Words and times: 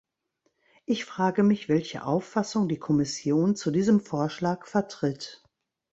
Ich 0.87 1.05
frage 1.05 1.43
mich, 1.43 1.69
welche 1.69 2.03
Auffassung 2.03 2.67
die 2.67 2.79
Kommission 2.79 3.55
zu 3.55 3.69
diesem 3.69 3.99
Vorschlag 3.99 4.65
vertritt. 4.65 5.43